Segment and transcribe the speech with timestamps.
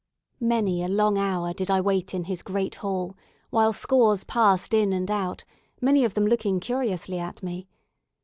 [0.39, 3.15] Many a long hour did I wait in his great hall,
[3.51, 5.43] while scores passed in and out;
[5.79, 7.67] many of them looking curiously at me.